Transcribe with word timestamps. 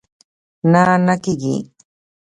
نه، 0.71 0.83
نه 1.07 1.15
کېږي 1.23 1.55